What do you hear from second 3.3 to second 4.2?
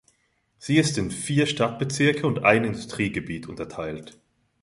unterteilt.